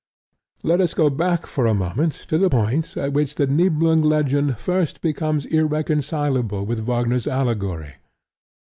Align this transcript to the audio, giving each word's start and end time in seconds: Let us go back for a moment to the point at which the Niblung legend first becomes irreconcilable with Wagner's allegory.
Let 0.63 0.81
us 0.81 0.95
go 0.95 1.11
back 1.11 1.45
for 1.45 1.67
a 1.67 1.75
moment 1.75 2.13
to 2.29 2.39
the 2.39 2.49
point 2.49 2.97
at 2.97 3.13
which 3.13 3.35
the 3.35 3.45
Niblung 3.45 4.01
legend 4.03 4.57
first 4.57 4.99
becomes 4.99 5.45
irreconcilable 5.45 6.65
with 6.65 6.79
Wagner's 6.79 7.27
allegory. 7.27 7.97